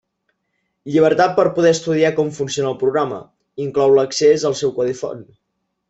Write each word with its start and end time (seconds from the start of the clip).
Llibertat 0.93 1.35
per 1.41 1.45
poder 1.59 1.73
estudiar 1.77 2.11
com 2.21 2.33
funciona 2.39 2.73
el 2.73 2.79
programa; 2.83 3.21
inclou 3.67 3.95
l'accés 4.01 4.51
al 4.51 4.61
seu 4.65 4.77
codi 4.81 4.99
font. 5.05 5.25